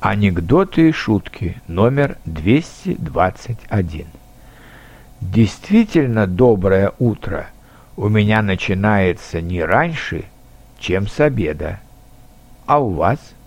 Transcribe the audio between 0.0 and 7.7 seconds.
Анекдоты и шутки номер 221. Действительно доброе утро